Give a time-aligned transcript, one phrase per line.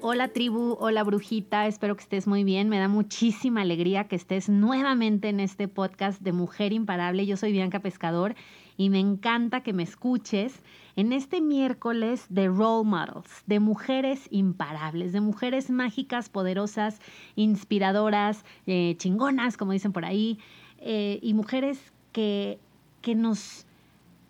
[0.00, 2.68] Hola tribu, hola brujita, espero que estés muy bien.
[2.68, 7.26] Me da muchísima alegría que estés nuevamente en este podcast de Mujer Imparable.
[7.26, 8.36] Yo soy Bianca Pescador
[8.76, 10.62] y me encanta que me escuches
[10.94, 17.00] en este miércoles de role models, de mujeres imparables, de mujeres mágicas, poderosas,
[17.34, 20.38] inspiradoras, eh, chingonas, como dicen por ahí,
[20.78, 22.60] eh, y mujeres que,
[23.02, 23.66] que nos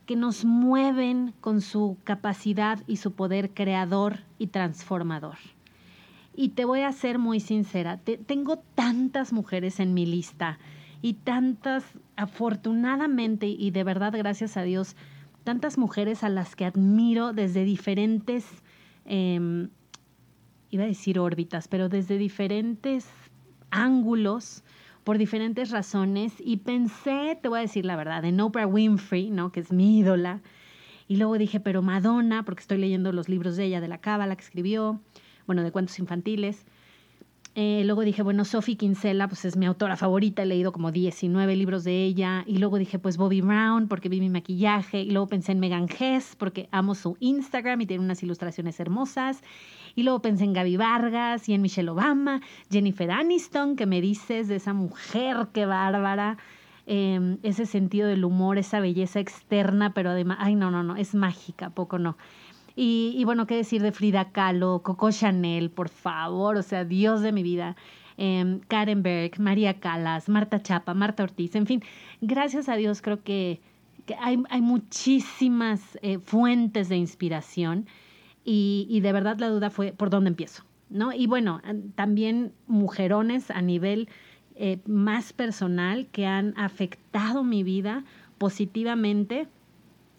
[0.07, 5.37] que nos mueven con su capacidad y su poder creador y transformador.
[6.41, 10.61] Y te voy a ser muy sincera, tengo tantas mujeres en mi lista
[11.03, 14.95] y tantas, afortunadamente y de verdad gracias a Dios,
[15.43, 18.47] tantas mujeres a las que admiro desde diferentes,
[19.05, 19.71] em,
[20.71, 23.09] iba a decir órbitas, pero desde diferentes
[23.73, 24.63] ángulos,
[25.03, 26.35] por diferentes razones.
[26.39, 29.51] Y pensé, te voy a decir la verdad, en Oprah Winfrey, ¿no?
[29.51, 30.41] que es mi ídola.
[31.09, 34.37] Y luego dije, pero Madonna, porque estoy leyendo los libros de ella, de la cábala
[34.37, 35.01] que escribió
[35.49, 36.65] bueno, de cuentos infantiles.
[37.61, 41.57] Eh, luego dije, bueno, Sophie Kinsella, pues es mi autora favorita, he leído como 19
[41.57, 42.45] libros de ella.
[42.47, 45.01] Y luego dije, pues Bobby Brown, porque vi mi maquillaje.
[45.01, 49.43] Y luego pensé en Megan Hess, porque amo su Instagram y tiene unas ilustraciones hermosas.
[49.97, 54.47] Y luego pensé en Gaby Vargas y en Michelle Obama, Jennifer Aniston, que me dices
[54.47, 56.39] de esa mujer, qué bárbara.
[56.91, 61.15] Em, ese sentido del humor, esa belleza externa, pero además, ay, no, no, no, es
[61.15, 62.17] mágica, poco no.
[62.81, 67.33] Y, bueno, qué decir de Frida Kahlo, Coco Chanel, por favor, o sea, Dios de
[67.33, 67.75] mi vida.
[68.17, 71.83] Em, Karen Berg, María Calas, Marta Chapa, Marta Ortiz, en fin,
[72.21, 73.61] gracias a Dios creo que,
[74.21, 77.87] hay, hay, muchísimas eh, fuentes de inspiración
[78.45, 81.13] y, y, de verdad la duda fue por dónde empiezo, ¿no?
[81.13, 81.61] Y bueno,
[81.97, 84.09] también mujerones a nivel
[84.55, 88.05] eh, más personal que han afectado mi vida
[88.39, 89.49] positivamente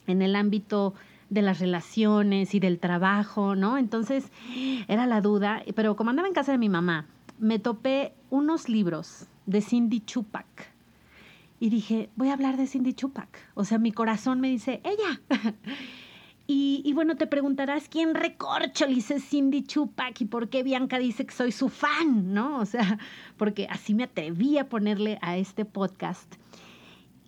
[0.06, 0.94] en el ámbito
[1.30, 3.78] de las relaciones y del trabajo, ¿no?
[3.78, 4.30] Entonces
[4.88, 7.06] era la duda, pero como andaba en casa de mi mamá,
[7.38, 10.70] me topé unos libros de Cindy Chupac
[11.60, 13.28] y dije, voy a hablar de Cindy Chupac.
[13.54, 15.20] O sea, mi corazón me dice, ella.
[16.46, 21.34] y, bueno, te preguntarás, ¿quién recorcholis es Cindy Chupac y por qué Bianca dice que
[21.34, 22.58] soy su fan, ¿no?
[22.58, 22.98] O sea,
[23.36, 26.34] porque así me atreví a ponerle a este podcast.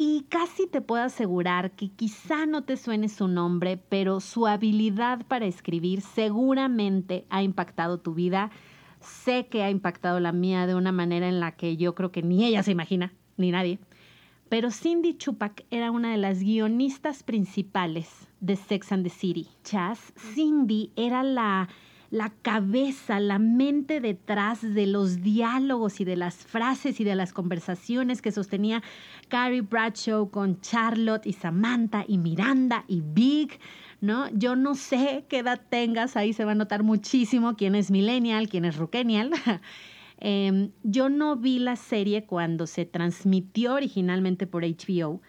[0.05, 5.25] Y casi te puedo asegurar que quizá no te suene su nombre, pero su habilidad
[5.29, 8.51] para escribir seguramente ha impactado tu vida.
[8.99, 12.25] Sé que ha impactado la mía de una manera en la que yo creo que
[12.25, 13.79] ni ella se imagina, ni nadie.
[14.49, 19.47] Pero Cindy Chupac era una de las guionistas principales de Sex and the City.
[19.63, 21.69] Chas, Cindy era la
[22.13, 27.33] la cabeza, la mente detrás de los diálogos y de las frases y de las
[27.33, 28.83] conversaciones que sostenía
[29.29, 33.59] Carrie Bradshaw con Charlotte y Samantha y Miranda y Big.
[34.03, 34.29] ¿No?
[34.31, 38.49] Yo no sé qué edad tengas, ahí se va a notar muchísimo quién es millennial,
[38.49, 39.31] quién es rookenial.
[40.25, 45.21] Em, yo no vi la serie cuando se transmitió originalmente por HBO.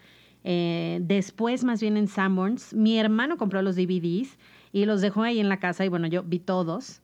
[0.44, 4.38] Eh, después, más bien en Sanborns, mi hermano compró los DVDs
[4.74, 7.00] y los dejó ahí en la casa y bueno, yo vi todos.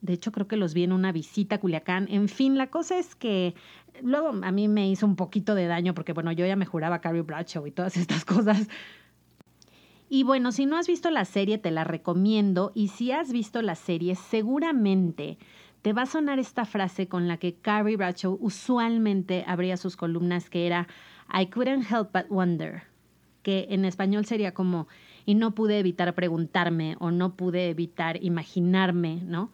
[0.00, 2.08] De hecho, creo que los vi en una visita a Culiacán.
[2.10, 3.54] En fin, la cosa es que
[4.02, 7.00] luego a mí me hizo un poquito de daño porque, bueno, yo ya me juraba
[7.00, 8.66] Carrie Bradshaw y todas estas cosas.
[10.08, 12.72] Y bueno, si no has visto la serie, te la recomiendo.
[12.74, 15.38] Y si has visto la serie, seguramente
[15.82, 20.50] te va a sonar esta frase con la que Carrie Bradshaw usualmente abría sus columnas,
[20.50, 20.88] que era
[21.32, 22.82] I couldn't help but wonder,
[23.44, 24.88] que en español sería como
[25.26, 29.50] y no pude evitar preguntarme o no pude evitar imaginarme, ¿no?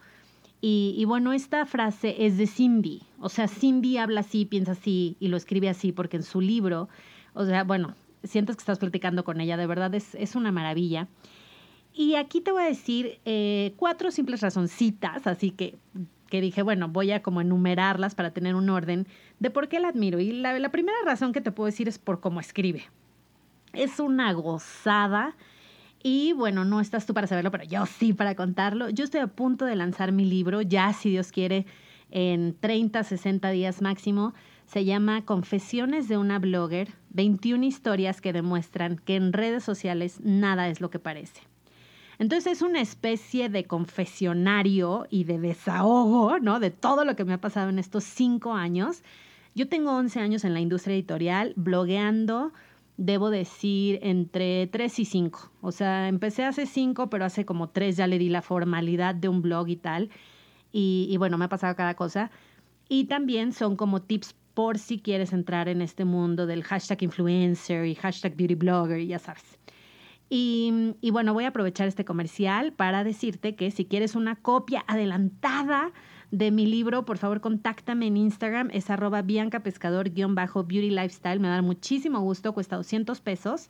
[0.61, 5.29] Y, bueno, esta frase es de Cindy, o sea, Cindy habla así, piensa así y
[5.29, 6.89] lo escribe así porque en su libro,
[7.33, 7.95] o sea, bueno,
[8.25, 11.07] sientes que estás platicando con ella, de verdad es, es una maravilla.
[11.93, 15.77] Y aquí te voy a decir eh, cuatro simples razoncitas, así que
[16.29, 19.07] que dije, bueno, voy a como enumerarlas para tener un orden
[19.39, 20.19] de por qué la admiro.
[20.19, 22.85] Y la, la primera razón que te puedo decir es por cómo escribe.
[23.73, 25.35] Es una gozada.
[26.01, 28.89] Y bueno, no estás tú para saberlo, pero yo sí para contarlo.
[28.89, 31.65] Yo estoy a punto de lanzar mi libro, ya si Dios quiere,
[32.11, 34.33] en 30, 60 días máximo.
[34.65, 40.69] Se llama Confesiones de una blogger, 21 historias que demuestran que en redes sociales nada
[40.69, 41.41] es lo que parece.
[42.19, 46.59] Entonces es una especie de confesionario y de desahogo, ¿no?
[46.59, 49.03] De todo lo que me ha pasado en estos cinco años.
[49.55, 52.51] Yo tengo 11 años en la industria editorial, blogueando,
[52.99, 55.51] debo decir, entre 3 y 5.
[55.61, 59.29] O sea, empecé hace 5, pero hace como 3 ya le di la formalidad de
[59.29, 60.09] un blog y tal.
[60.71, 62.29] Y, bueno, me ha pasado cada cosa.
[62.89, 67.85] Y también son como tips por si quieres entrar en este mundo del hashtag influencer
[67.85, 69.57] y hashtag beauty blogger, ya sabes.
[70.29, 75.93] Y, bueno, voy a aprovechar este comercial para decirte que si quieres una copia adelantada
[76.31, 82.19] de mi libro, por favor contáctame en Instagram, es arroba biancapescador-beauty lifestyle, me da muchísimo
[82.19, 83.69] gusto, cuesta 200 pesos.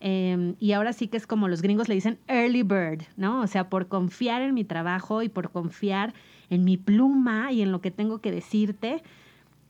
[0.00, 3.40] Eh, y ahora sí que es como los gringos le dicen early bird, ¿no?
[3.40, 6.12] O sea, por confiar en mi trabajo y por confiar
[6.50, 9.02] en mi pluma y en lo que tengo que decirte,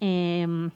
[0.06, 0.70] Em,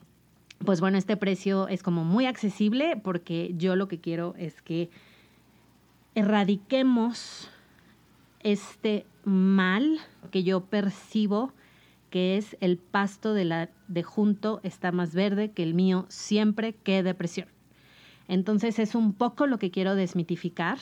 [0.64, 4.88] pues bueno, este precio es como muy accesible porque yo lo que quiero es que
[6.14, 7.50] erradiquemos
[8.42, 9.98] este mal
[10.30, 11.52] que yo percibo
[12.10, 16.74] que es el pasto de, la, de junto está más verde que el mío siempre
[16.74, 17.48] que depresión.
[18.28, 20.78] Entonces es un poco lo que quiero desmitificar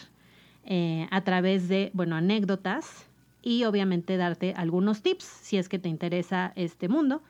[0.64, 3.06] eh, a través de, bueno, anécdotas
[3.42, 7.22] y obviamente darte algunos tips si es que te interesa este mundo.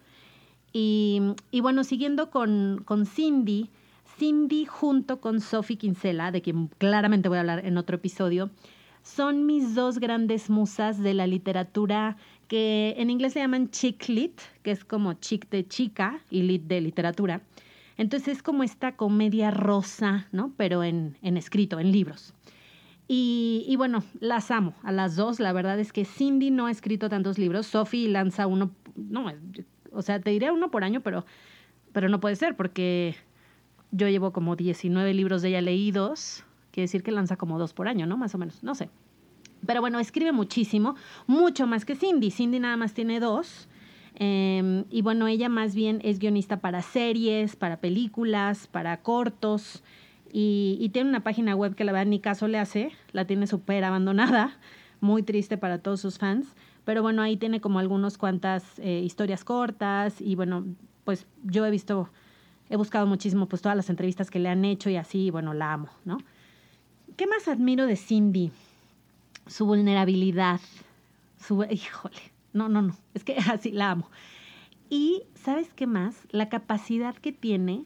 [0.78, 1.22] Y,
[1.62, 3.70] bueno, siguiendo con, con, Cindy,
[4.18, 8.50] Cindy junto con Sophie Kinsella, de quien claramente voy a hablar en otro episodio,
[9.06, 12.16] son mis dos grandes musas de la literatura
[12.48, 16.64] que en inglés le llaman chick lit, que es como chick de chica y lit
[16.64, 17.40] de literatura.
[17.96, 20.52] Entonces es como esta comedia rosa, ¿no?
[20.56, 22.34] Pero en, en escrito, en libros.
[23.06, 25.38] Y, y, bueno, las amo a las dos.
[25.38, 27.66] La verdad es que Cindy no ha escrito tantos libros.
[27.66, 29.32] Sophie lanza uno, no,
[29.92, 31.24] o sea, te diré uno por año, pero,
[31.92, 33.14] pero no puede ser porque
[33.92, 36.44] yo llevo como 19 libros de ella leídos.
[36.76, 38.18] Quiere decir que lanza como dos por año, ¿no?
[38.18, 38.90] Más o menos, no sé.
[39.64, 40.94] Pero bueno, escribe muchísimo,
[41.26, 42.30] mucho más que Cindy.
[42.30, 43.66] Cindy nada más tiene dos.
[44.14, 49.82] Em, y bueno, ella más bien es guionista para series, para películas, para cortos.
[50.30, 52.92] Y, y tiene una página web que la verdad ni caso le hace.
[53.12, 54.58] La tiene súper abandonada.
[55.00, 56.54] Muy triste para todos sus fans.
[56.84, 60.66] Pero bueno, ahí tiene como algunas cuantas eh, historias cortas y bueno,
[61.04, 62.10] pues yo he visto,
[62.68, 65.72] he buscado muchísimo pues todas las entrevistas que le han hecho y así, bueno, la
[65.72, 66.18] amo, ¿no?
[67.16, 68.52] ¿Qué más admiro de Cindy?
[69.46, 70.60] Su vulnerabilidad,
[71.38, 72.20] su, híjole,
[72.52, 74.10] no, no, no, es que así la amo.
[74.90, 76.14] Y, ¿sabes qué más?
[76.30, 77.84] La capacidad que tiene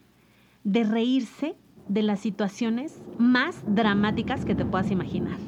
[0.64, 1.56] de reírse
[1.86, 5.38] de las situaciones más dramáticas que te puedas imaginar.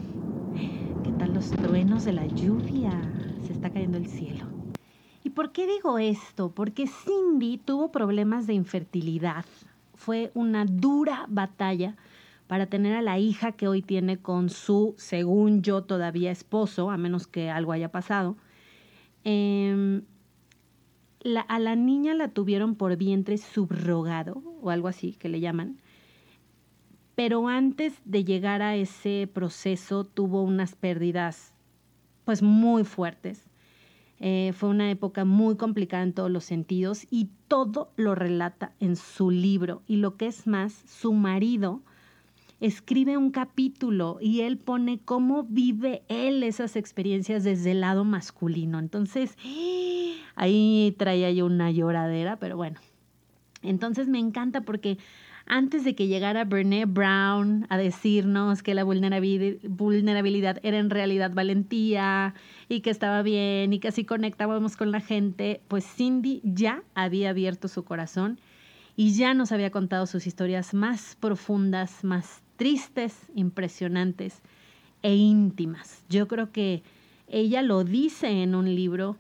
[1.03, 3.19] ¿Qué tal los truenos de la lluvia?
[3.49, 4.45] está cayendo el cielo.
[5.25, 6.51] ¿Y por qué digo esto?
[6.51, 9.45] Porque Cindy tuvo problemas de infertilidad.
[9.95, 11.97] Fue una dura batalla
[12.47, 16.97] para tener a la hija que hoy tiene con su, según yo, todavía esposo, a
[16.97, 18.37] menos que algo haya pasado.
[19.25, 20.03] Em,
[21.49, 25.79] a la niña la tuvieron por vientre subrogado o algo así que le llaman.
[27.15, 31.53] Pero antes de llegar a ese proceso tuvo unas pérdidas
[32.25, 33.49] pues muy fuertes.
[34.19, 38.97] Eh, fue una época muy complicada en todos los sentidos y todo lo relata en
[38.97, 39.83] su libro.
[39.87, 41.83] Y lo que es más, su marido
[42.63, 48.79] escribe un capítulo y él pone cómo vive él esas experiencias desde el lado masculino.
[48.79, 49.37] Entonces,
[50.37, 52.79] ahí traía yo una lloradera, pero bueno.
[53.63, 54.99] Entonces me encanta porque
[55.47, 62.35] antes de que llegara Brené Brown a decirnos que la vulnerabilidad era en realidad valentía
[62.69, 67.31] y que estaba bien y que así conectábamos con la gente, pues Cindy ya había
[67.31, 68.39] abierto su corazón
[68.95, 74.41] y ya nos había contado sus historias más profundas, más tristes, impresionantes
[75.03, 76.05] e íntimas.
[76.09, 76.83] Yo creo que
[77.29, 79.17] ella lo dice en un libro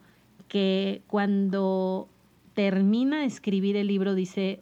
[0.48, 2.08] que cuando
[2.54, 4.60] termina de escribir el libro dice,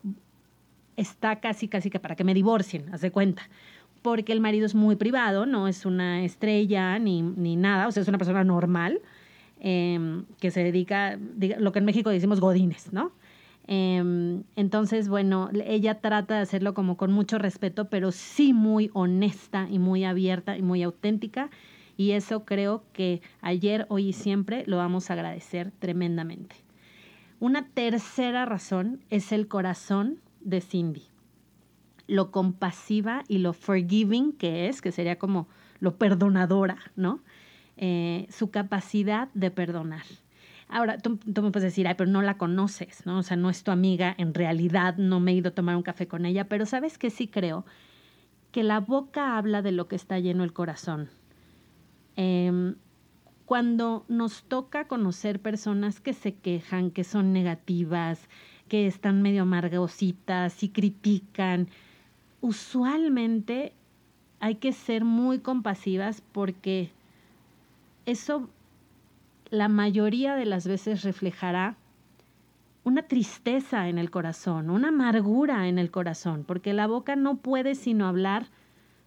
[0.97, 3.49] está casi, casi que para que me divorcien, haz de cuenta.
[4.03, 8.03] Porque el marido es muy privado, no es una estrella ni, ni nada, o sea,
[8.03, 9.01] es una persona normal
[9.59, 11.19] em, que se dedica,
[11.59, 13.13] lo que en México decimos godines, ¿no?
[13.67, 19.69] Em, entonces, bueno, ella trata de hacerlo como con mucho respeto, pero sí muy honesta
[19.71, 21.51] y muy abierta y muy auténtica.
[21.97, 26.57] Y eso creo que ayer, hoy y siempre lo vamos a agradecer tremendamente.
[27.41, 31.05] Una tercera razón es el corazón de Cindy.
[32.07, 35.47] Lo compasiva y lo forgiving que es, que sería como
[35.79, 37.21] lo perdonadora, ¿no?
[37.77, 40.05] Eh, su capacidad de perdonar.
[40.71, 43.19] Ahora, tú, me puedes decir, ay, pero no la conoces, ¿no?
[43.19, 45.83] O sea, no es tu amiga, en realidad no me he ido a tomar un
[45.83, 47.65] café con ella, pero sabes que sí creo
[48.53, 51.09] que la boca habla de lo que está lleno el corazón.
[52.17, 52.77] Em,
[53.47, 58.29] cuando nos toca conocer personas que se quejan, que son negativas,
[58.69, 61.69] que están medio amargositas y critican,
[62.41, 63.73] usualmente
[64.39, 66.93] hay que ser muy compasivas porque
[68.07, 68.49] eso
[69.51, 71.77] la mayoría de las veces reflejará
[72.85, 77.75] una tristeza en el corazón, una amargura en el corazón, porque la boca no puede
[77.75, 78.47] sino hablar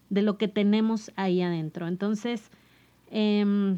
[0.09, 1.87] de lo que tenemos ahí adentro.
[1.87, 2.51] Entonces,
[3.15, 3.77] Em,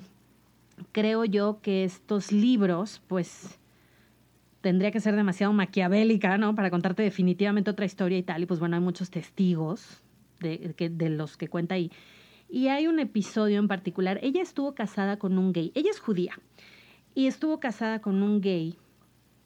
[0.94, 3.60] creo yo que estos libros, pues
[4.62, 6.56] tendría que ser demasiado maquiavélica, ¿no?
[6.56, 8.44] Para contarte definitivamente otra historia y tal.
[8.44, 10.02] Y pues bueno, hay muchos testigos
[10.40, 11.92] de, de los que cuenta ahí.
[11.92, 11.92] Y
[12.50, 14.20] hay un episodio en particular.
[14.22, 15.72] Ella estuvo casada con un gay.
[15.76, 16.40] Ella es judía.
[17.14, 18.78] Y estuvo casada con un gay.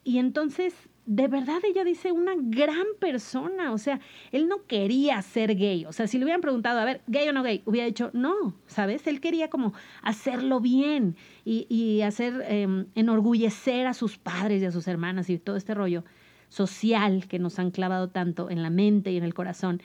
[0.04, 4.00] Y entonces de verdad ella dice una gran persona, o sea,
[4.32, 7.34] él no quería ser gay, o sea, si le hubieran preguntado, a ver, gay o
[7.34, 9.08] no gay, hubiera dicho, no, ¿sabes?
[9.08, 14.88] Él quería como hacerlo bien y, hacer, em, enorgullecer a sus padres y a sus
[14.88, 16.04] hermanas y todo este rollo
[16.50, 19.82] social que nos han clavado tanto en la mente y en el corazón.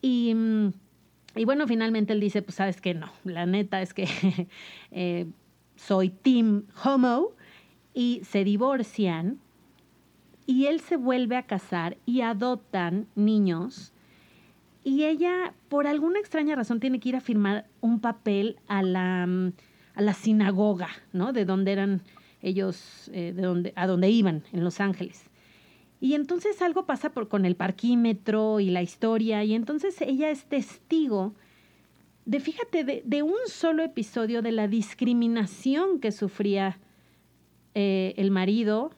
[0.00, 0.72] Y, mm,
[1.36, 4.08] y bueno, finalmente él dice, pues sabes que no, la neta es que
[4.90, 5.26] eh,
[5.76, 7.32] soy team homo
[7.92, 9.40] y se divorcian
[10.46, 13.92] y él se vuelve a casar y adoptan niños.
[14.82, 19.22] Y ella, por alguna extraña razón, tiene que ir a firmar un papel a la,
[19.22, 21.32] a la sinagoga, ¿no?
[21.32, 22.02] De donde eran
[22.42, 25.30] ellos, eh, de donde, a donde iban, en Los Ángeles.
[26.04, 30.44] Y entonces algo pasa por, con el parquímetro y la historia, y entonces ella es
[30.44, 31.32] testigo
[32.26, 36.78] de, fíjate, de, de un solo episodio de la discriminación que sufría
[37.74, 38.90] eh, el marido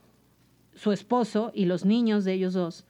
[0.74, 2.84] su esposo y los niños de ellos dos.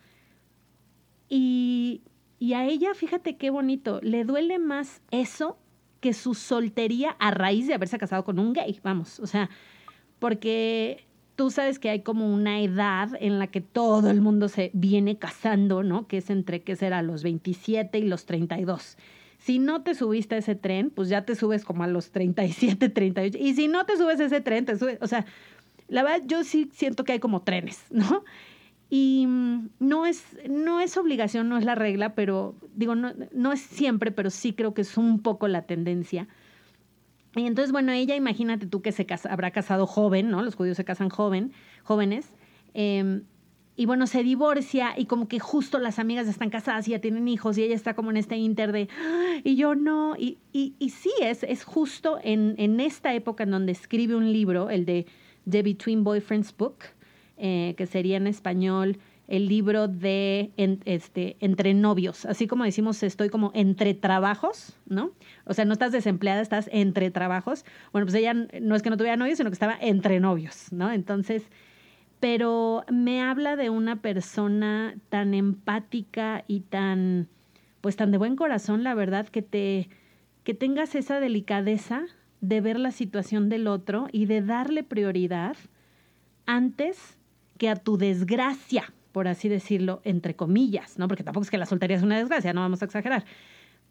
[1.29, 2.01] Y,
[2.39, 5.59] y a ella, fíjate qué bonito, le duele más eso
[6.01, 9.51] que su soltería a raíz de haberse casado con un gay, vamos, o sea,
[10.19, 11.06] porque
[11.37, 15.19] tú sabes que hay como una edad en la que todo el mundo se viene
[15.19, 16.09] casando, ¿no?
[16.09, 17.03] Que es entre, ¿qué será?
[17.03, 18.97] Los 27 y los 32.
[19.39, 22.89] Si no te subiste a ese tren, pues ya te subes como a los 37,
[22.89, 23.39] 38.
[23.39, 25.27] Y si no te subes a ese tren, te subes, o sea,
[25.89, 28.25] la verdad, yo sí siento que hay como trenes, ¿no?
[28.89, 33.53] Y mm, no es, no es obligación, no es la regla, pero digo, no, no
[33.53, 36.29] es siempre, pero sí creo que es un poco la tendencia.
[37.37, 40.43] Y entonces, bueno, ella, imagínate tú que se habrá casado joven, ¿no?
[40.43, 41.53] Los judíos se casan joven,
[41.85, 42.33] jóvenes.
[42.73, 43.25] Em,
[43.77, 47.29] y bueno, se divorcia y como que justo las amigas están casadas y ya tienen
[47.29, 50.17] hijos y ella está como en este inter de, ah", y yo no.
[50.17, 54.33] Y, y, y sí, es, es justo en, en esta época en donde escribe un
[54.33, 55.07] libro, el de
[55.49, 56.77] The Between Boyfriends Book,
[57.37, 62.27] eh, que sería en español el libro de este, Entre novios.
[62.27, 65.11] Así como decimos, estoy como entre trabajos, ¿no?
[65.45, 67.65] O sea, no estás desempleada, estás entre trabajos.
[67.93, 70.93] Bueno, pues ella no es que no tuviera novios, sino que estaba entre novios, ¿no?
[70.93, 71.51] Entonces,
[72.21, 77.29] pero me habla de una persona tan empática y tan,
[77.81, 79.89] pues tan de buen corazón, la verdad, que te,
[80.45, 82.05] que tengas esa delicadeza
[82.41, 85.57] de ver la situación del otro y de darle prioridad
[86.47, 87.19] antes
[87.59, 91.09] que a tu desgracia, por así decirlo, entre comillas, ¿no?
[91.09, 93.25] Porque tampoco es que la soltería es una desgracia, no vamos a exagerar.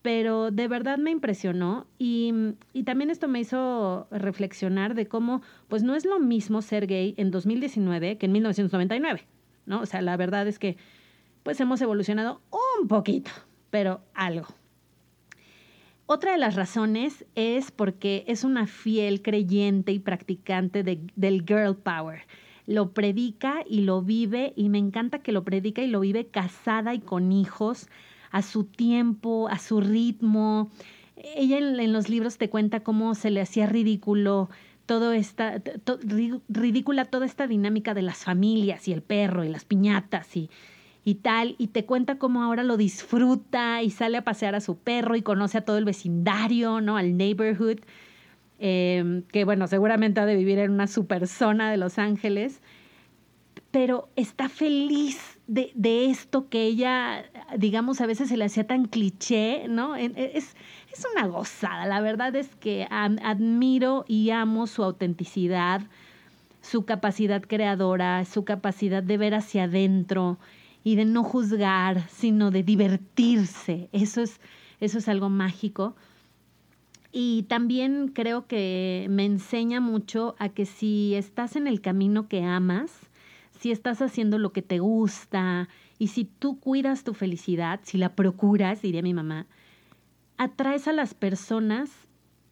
[0.04, 2.32] Pero de verdad me impresionó y,
[2.74, 7.16] y también esto me hizo reflexionar de cómo, pues no es lo mismo ser gay
[7.18, 9.26] en 2019 que en 1999,
[9.66, 9.80] ¿no?
[9.80, 10.78] O sea, la verdad es que,
[11.42, 12.44] pues hemos evolucionado
[12.80, 13.32] un poquito,
[13.72, 14.46] pero algo.
[16.06, 22.28] Otra de las razones es porque es una fiel creyente y practicante del girl power.
[22.68, 26.94] Lo predica y lo vive y me encanta que lo predica y lo vive casada
[26.94, 27.88] y con hijos
[28.32, 30.72] a su tiempo, a su ritmo.
[31.16, 34.50] Ella en, los libros te cuenta cómo se le hacía ridículo
[34.86, 35.62] todo esta,
[36.50, 40.50] ridícula toda esta dinámica de las familias y el perro y las piñatas y,
[41.06, 44.78] y tal, y te cuenta cómo ahora lo disfruta y sale a pasear a su
[44.78, 46.98] perro y conoce a todo el vecindario, ¿no?
[46.98, 47.80] Al neighborhood,
[48.60, 52.62] em, que bueno, seguramente ha de vivir en una super zona de Los Ángeles,
[53.72, 57.26] pero está feliz de, esto que ella,
[57.58, 59.96] digamos, a veces se le hacía tan cliché, ¿no?
[59.96, 65.82] Es, es una gozada, la verdad es que admiro y amo su autenticidad,
[66.62, 70.38] su capacidad creadora, su capacidad de ver hacia adentro
[70.86, 73.90] y de no juzgar, sino de divertirse.
[73.92, 74.40] Eso es,
[74.80, 75.96] eso es algo mágico.
[77.18, 82.44] Y también creo que me enseña mucho a que si estás en el camino que
[82.44, 82.92] amas,
[83.58, 88.16] si estás haciendo lo que te gusta y si tú cuidas tu felicidad, si la
[88.16, 89.48] procuras, diría mi mamá,
[90.36, 91.90] atraes a las personas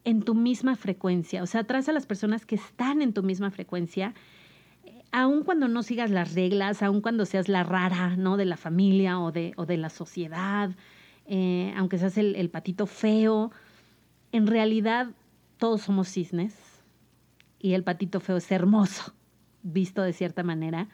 [0.04, 3.50] en tu misma frecuencia, o sea, atraes a las personas que están en tu misma
[3.50, 4.14] frecuencia,
[5.12, 8.38] aun cuando no sigas las reglas, aun cuando seas la rara, ¿no?
[8.38, 10.70] De la familia o de, o de la sociedad,
[11.26, 13.52] eh, aunque seas el, el patito feo,
[14.34, 15.12] en realidad
[15.58, 16.56] todos somos cisnes
[17.60, 19.14] y el patito feo es hermoso,
[19.62, 20.88] visto de cierta manera.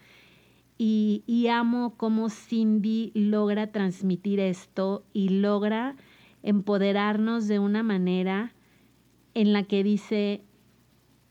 [0.76, 5.96] Y, amo cómo Cindy logra transmitir esto y logra
[6.42, 8.52] empoderarnos de una manera
[9.32, 10.42] en la que dice,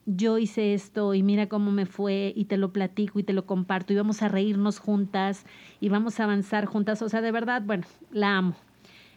[0.08, 3.46] yo hice esto y mira cómo me fue y te lo platico y te lo
[3.46, 5.46] comparto y vamos a reírnos juntas
[5.80, 7.04] y vamos a avanzar juntas.
[7.04, 8.56] O sea, de verdad, bueno, la amo.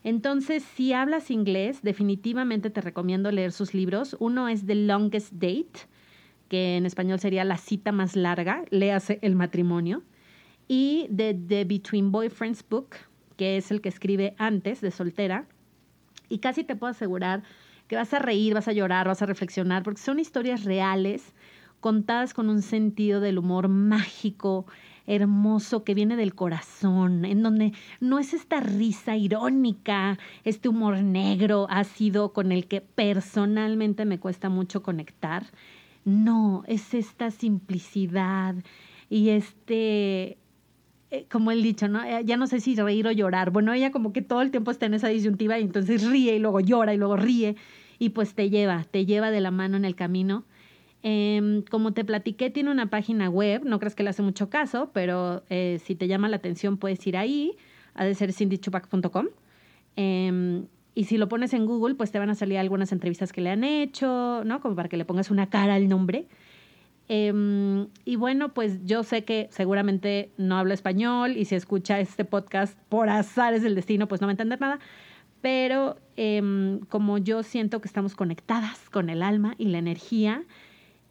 [0.04, 4.16] Entonces, si hablas inglés, definitivamente te recomiendo leer sus libros.
[4.18, 5.86] Uno es The Longest Date,
[6.48, 10.02] que en español sería La cita más larga, léase El matrimonio.
[10.66, 12.96] Y The, The Between Boyfriends Book,
[13.36, 15.46] que es el que escribe antes de soltera.
[16.28, 17.42] Y casi te puedo asegurar
[17.86, 21.34] que vas a reír, vas a llorar, vas a reflexionar, porque son historias reales,
[21.80, 24.66] contadas con un sentido del humor mágico,
[25.06, 31.66] hermoso, que viene del corazón, en donde no es esta risa irónica, este humor negro,
[31.70, 35.46] ácido, con el que personalmente me cuesta mucho conectar.
[36.04, 38.56] No, es esta simplicidad
[39.08, 40.38] y este
[41.12, 42.02] eh, como el dicho, ¿no?
[42.02, 43.50] Eh, ya no sé si reír o llorar.
[43.50, 46.38] Bueno, ella como que todo el tiempo está en esa disyuntiva y entonces ríe y
[46.38, 47.54] luego llora y luego ríe
[47.98, 50.44] y pues te lleva, te lleva de la mano en el camino.
[51.04, 54.90] Em, como te platiqué, tiene una página web, no crees que le hace mucho caso,
[54.92, 57.56] pero eh, si te llama la atención puedes ir ahí,
[57.94, 59.26] ha de ser cindychupac.com.
[59.96, 63.40] Em, y si lo pones en Google, pues te van a salir algunas entrevistas que
[63.40, 64.60] le han hecho, ¿no?
[64.60, 66.28] Como para que le pongas una cara al nombre.
[67.08, 72.24] Em, y bueno, pues yo sé que seguramente no habla español y si escucha este
[72.24, 74.78] podcast por azar es el destino, pues no va a entender nada.
[75.40, 75.96] Pero
[76.88, 80.44] como yo siento que estamos conectadas con el alma y la energía,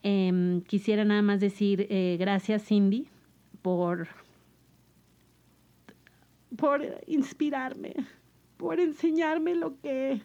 [0.04, 3.08] em, quisiera nada más decir eh, gracias Cindy
[3.62, 4.08] por,
[6.58, 7.94] por inspirarme,
[8.58, 10.22] por enseñarme lo que,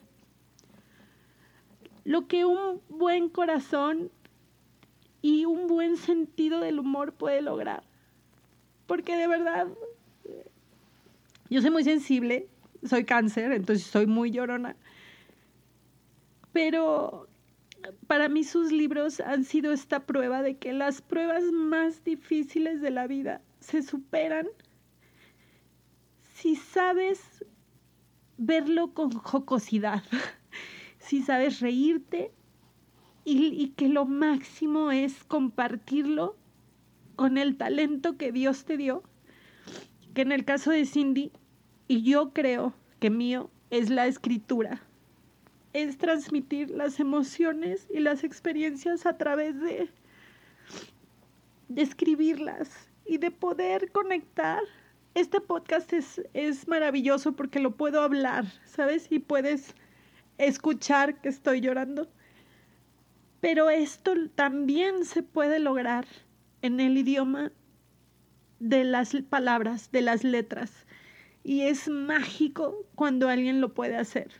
[2.04, 4.10] lo que un buen corazón
[5.22, 7.82] y un buen sentido del humor puede lograr.
[8.86, 9.66] Porque de verdad,
[11.50, 12.48] yo soy muy sensible,
[12.84, 14.76] soy cáncer, entonces soy muy llorona.
[16.52, 17.28] Pero
[18.06, 22.90] para mí sus libros han sido esta prueba de que las pruebas más difíciles de
[22.90, 24.46] la vida se superan
[26.34, 27.44] si sabes
[28.36, 30.02] verlo con jocosidad,
[30.98, 32.30] si sabes reírte
[33.24, 36.36] y, que lo máximo es compartirlo
[37.16, 39.02] con el talento que Dios te dio,
[40.14, 41.32] que en el caso de Cindy,
[41.88, 44.85] y yo creo que mío, es la escritura,
[45.82, 49.88] es transmitir las emociones y las experiencias a través de,
[51.68, 54.60] de escribirlas y de poder conectar.
[55.14, 59.06] Este podcast es, es maravilloso porque lo puedo hablar, ¿sabes?
[59.10, 59.74] Y puedes
[60.38, 62.08] escuchar que estoy llorando
[63.40, 66.06] pero esto también se puede lograr
[66.62, 67.52] en el idioma
[68.58, 70.72] de las palabras, de las letras.
[71.44, 74.32] Y es mágico cuando alguien lo puede hacer.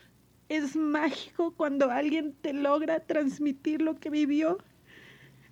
[0.49, 4.59] Es mágico cuando alguien te logra transmitir lo que vivió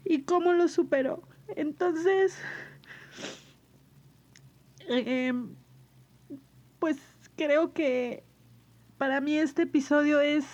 [0.04, 1.26] y cómo lo superó.
[1.56, 2.36] Entonces,
[4.88, 5.54] em,
[6.78, 6.98] pues
[7.36, 8.22] creo que
[8.98, 10.44] para mí este episodio es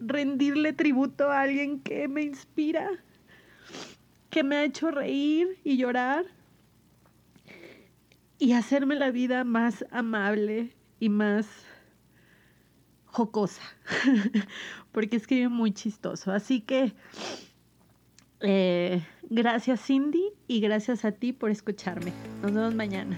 [0.00, 2.90] rendirle tributo a alguien que me inspira,
[4.30, 6.24] que me ha hecho reír y llorar
[8.38, 11.46] y hacerme la vida más amable y más
[13.14, 13.62] jocosa,
[14.92, 16.32] porque escribe muy chistoso.
[16.32, 16.92] Así que
[18.40, 22.12] eh, gracias Cindy y gracias a ti por escucharme.
[22.42, 23.16] Nos vemos mañana.